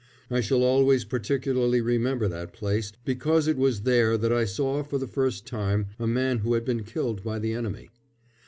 [0.31, 4.97] I shall always particularly remember that place, because it was there that I saw for
[4.97, 7.91] the first time a man who had been killed by the enemy.